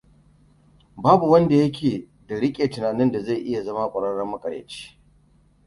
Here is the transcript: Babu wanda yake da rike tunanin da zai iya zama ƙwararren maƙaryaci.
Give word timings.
Babu 1.03 1.25
wanda 1.31 1.55
yake 1.55 2.07
da 2.27 2.39
rike 2.39 2.67
tunanin 2.69 3.11
da 3.11 3.23
zai 3.23 3.37
iya 3.45 3.63
zama 3.63 3.89
ƙwararren 3.91 4.27
maƙaryaci. 4.31 4.97